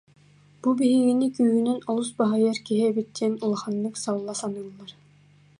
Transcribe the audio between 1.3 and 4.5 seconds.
күүһүнэн олус баһыйар киһи эбит диэн улаханнык салла